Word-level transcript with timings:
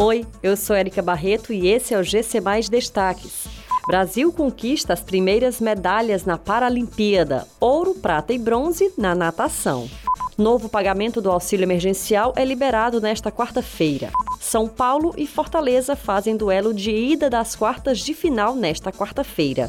Oi, 0.00 0.24
eu 0.44 0.56
sou 0.56 0.76
Erika 0.76 1.02
Barreto 1.02 1.52
e 1.52 1.66
esse 1.66 1.92
é 1.92 1.98
o 1.98 2.04
GC 2.04 2.40
Mais 2.40 2.68
Destaques. 2.68 3.48
Brasil 3.88 4.32
conquista 4.32 4.92
as 4.92 5.00
primeiras 5.00 5.60
medalhas 5.60 6.24
na 6.24 6.38
Paralimpíada: 6.38 7.48
ouro, 7.58 7.94
prata 7.94 8.32
e 8.32 8.38
bronze 8.38 8.92
na 8.96 9.12
natação. 9.12 9.90
Novo 10.38 10.68
pagamento 10.68 11.20
do 11.20 11.28
auxílio 11.28 11.64
emergencial 11.64 12.32
é 12.36 12.44
liberado 12.44 13.00
nesta 13.00 13.32
quarta-feira. 13.32 14.12
São 14.38 14.68
Paulo 14.68 15.12
e 15.16 15.26
Fortaleza 15.26 15.96
fazem 15.96 16.36
duelo 16.36 16.72
de 16.72 16.92
ida 16.92 17.28
das 17.28 17.56
quartas 17.56 17.98
de 17.98 18.14
final 18.14 18.54
nesta 18.54 18.92
quarta-feira. 18.92 19.68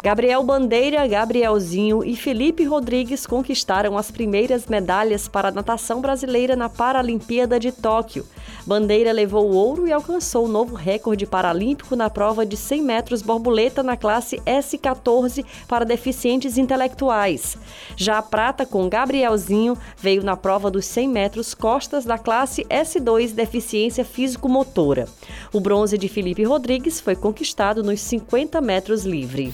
Gabriel 0.00 0.44
Bandeira, 0.44 1.04
Gabrielzinho 1.08 2.04
e 2.04 2.14
Felipe 2.14 2.62
Rodrigues 2.62 3.26
conquistaram 3.26 3.98
as 3.98 4.12
primeiras 4.12 4.66
medalhas 4.66 5.26
para 5.26 5.48
a 5.48 5.50
natação 5.50 6.00
brasileira 6.00 6.54
na 6.54 6.68
Paralimpíada 6.68 7.58
de 7.58 7.72
Tóquio. 7.72 8.24
Bandeira 8.64 9.10
levou 9.10 9.50
o 9.50 9.54
ouro 9.56 9.88
e 9.88 9.92
alcançou 9.92 10.44
o 10.44 10.48
novo 10.48 10.76
recorde 10.76 11.26
paralímpico 11.26 11.96
na 11.96 12.08
prova 12.08 12.46
de 12.46 12.56
100 12.56 12.82
metros 12.82 13.22
borboleta 13.22 13.82
na 13.82 13.96
classe 13.96 14.36
S14 14.46 15.44
para 15.66 15.84
deficientes 15.84 16.56
intelectuais. 16.56 17.58
Já 17.96 18.18
a 18.18 18.22
prata 18.22 18.64
com 18.64 18.88
Gabrielzinho 18.88 19.76
veio 19.96 20.22
na 20.22 20.36
prova 20.36 20.70
dos 20.70 20.84
100 20.86 21.08
metros 21.08 21.54
costas 21.54 22.04
da 22.04 22.16
classe 22.16 22.64
S2 22.66 23.32
deficiência 23.32 24.04
físico-motora. 24.04 25.08
O 25.52 25.58
bronze 25.58 25.98
de 25.98 26.08
Felipe 26.08 26.44
Rodrigues 26.44 27.00
foi 27.00 27.16
conquistado 27.16 27.82
nos 27.82 28.00
50 28.00 28.60
metros 28.60 29.04
livre. 29.04 29.52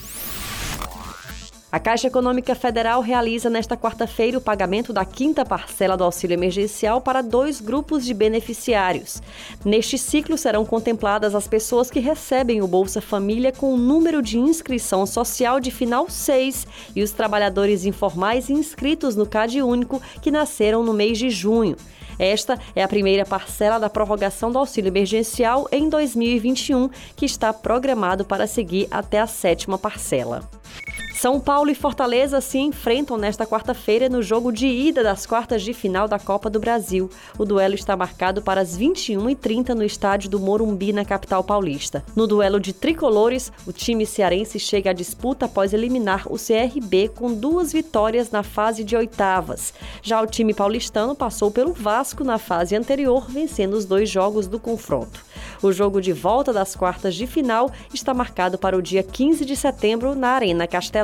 A 1.74 1.80
Caixa 1.80 2.06
Econômica 2.06 2.54
Federal 2.54 3.00
realiza 3.00 3.50
nesta 3.50 3.76
quarta-feira 3.76 4.38
o 4.38 4.40
pagamento 4.40 4.92
da 4.92 5.04
quinta 5.04 5.44
parcela 5.44 5.96
do 5.96 6.04
auxílio 6.04 6.34
emergencial 6.34 7.00
para 7.00 7.20
dois 7.20 7.60
grupos 7.60 8.04
de 8.04 8.14
beneficiários. 8.14 9.20
Neste 9.64 9.98
ciclo 9.98 10.38
serão 10.38 10.64
contempladas 10.64 11.34
as 11.34 11.48
pessoas 11.48 11.90
que 11.90 11.98
recebem 11.98 12.62
o 12.62 12.68
Bolsa 12.68 13.00
Família 13.00 13.50
com 13.50 13.74
o 13.74 13.76
número 13.76 14.22
de 14.22 14.38
inscrição 14.38 15.04
social 15.04 15.58
de 15.58 15.72
final 15.72 16.08
6 16.08 16.64
e 16.94 17.02
os 17.02 17.10
trabalhadores 17.10 17.84
informais 17.84 18.48
inscritos 18.48 19.16
no 19.16 19.26
CAD 19.26 19.60
Único 19.60 20.00
que 20.22 20.30
nasceram 20.30 20.84
no 20.84 20.94
mês 20.94 21.18
de 21.18 21.28
junho. 21.28 21.74
Esta 22.20 22.56
é 22.76 22.84
a 22.84 22.88
primeira 22.88 23.26
parcela 23.26 23.80
da 23.80 23.90
prorrogação 23.90 24.52
do 24.52 24.60
auxílio 24.60 24.90
emergencial 24.90 25.66
em 25.72 25.88
2021, 25.88 26.88
que 27.16 27.26
está 27.26 27.52
programado 27.52 28.24
para 28.24 28.46
seguir 28.46 28.86
até 28.92 29.18
a 29.18 29.26
sétima 29.26 29.76
parcela. 29.76 30.48
São 31.14 31.38
Paulo 31.38 31.70
e 31.70 31.76
Fortaleza 31.76 32.40
se 32.40 32.58
enfrentam 32.58 33.16
nesta 33.16 33.46
quarta-feira 33.46 34.08
no 34.08 34.20
jogo 34.20 34.50
de 34.50 34.66
ida 34.66 35.00
das 35.00 35.24
quartas 35.24 35.62
de 35.62 35.72
final 35.72 36.08
da 36.08 36.18
Copa 36.18 36.50
do 36.50 36.58
Brasil. 36.58 37.08
O 37.38 37.44
duelo 37.44 37.76
está 37.76 37.96
marcado 37.96 38.42
para 38.42 38.60
as 38.60 38.76
21h30 38.76 39.70
no 39.70 39.84
estádio 39.84 40.28
do 40.28 40.40
Morumbi, 40.40 40.92
na 40.92 41.04
capital 41.04 41.44
paulista. 41.44 42.04
No 42.16 42.26
duelo 42.26 42.58
de 42.58 42.72
tricolores, 42.72 43.52
o 43.64 43.72
time 43.72 44.04
cearense 44.04 44.58
chega 44.58 44.90
à 44.90 44.92
disputa 44.92 45.46
após 45.46 45.72
eliminar 45.72 46.26
o 46.26 46.36
CRB 46.36 47.12
com 47.14 47.32
duas 47.32 47.72
vitórias 47.72 48.32
na 48.32 48.42
fase 48.42 48.82
de 48.82 48.96
oitavas. 48.96 49.72
Já 50.02 50.20
o 50.20 50.26
time 50.26 50.52
paulistano 50.52 51.14
passou 51.14 51.48
pelo 51.50 51.72
Vasco 51.72 52.24
na 52.24 52.38
fase 52.38 52.74
anterior, 52.74 53.30
vencendo 53.30 53.74
os 53.74 53.84
dois 53.84 54.10
jogos 54.10 54.48
do 54.48 54.58
confronto. 54.58 55.24
O 55.62 55.72
jogo 55.72 56.00
de 56.00 56.12
volta 56.12 56.52
das 56.52 56.74
quartas 56.74 57.14
de 57.14 57.26
final 57.26 57.70
está 57.94 58.12
marcado 58.12 58.58
para 58.58 58.76
o 58.76 58.82
dia 58.82 59.02
15 59.02 59.44
de 59.44 59.54
setembro 59.54 60.14
na 60.16 60.30
Arena 60.30 60.66
Castelão. 60.66 61.03